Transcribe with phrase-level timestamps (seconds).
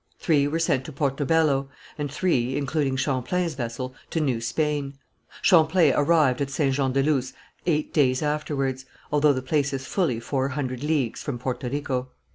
[0.17, 4.95] Three were sent to Porto Bello, and three, including Champlain's vessel, to New Spain.
[5.43, 7.33] Champlain arrived at Saint Jean de Luz
[7.67, 12.09] eight days afterwards, although the place is fully four hundred leagues from Porto Rico.